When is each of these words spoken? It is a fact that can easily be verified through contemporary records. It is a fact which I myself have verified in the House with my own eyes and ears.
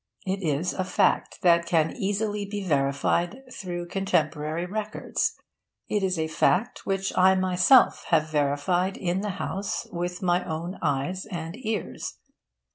It 0.25 0.41
is 0.41 0.73
a 0.73 0.83
fact 0.83 1.43
that 1.43 1.67
can 1.67 1.91
easily 1.95 2.43
be 2.43 2.63
verified 2.63 3.43
through 3.53 3.85
contemporary 3.89 4.65
records. 4.65 5.35
It 5.89 6.01
is 6.01 6.17
a 6.17 6.27
fact 6.27 6.87
which 6.87 7.15
I 7.15 7.35
myself 7.35 8.05
have 8.07 8.31
verified 8.31 8.97
in 8.97 9.21
the 9.21 9.29
House 9.37 9.85
with 9.91 10.23
my 10.23 10.43
own 10.43 10.79
eyes 10.81 11.27
and 11.27 11.55
ears. 11.55 12.17